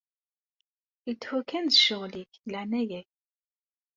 [1.05, 3.09] Lethu kan d ccɣel-ik, deg leɛnaya-k.